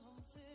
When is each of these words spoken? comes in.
comes 0.00 0.24
in. 0.36 0.51